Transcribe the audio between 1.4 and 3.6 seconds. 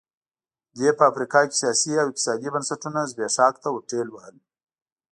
کې سیاسي او اقتصادي بنسټونه زبېښاک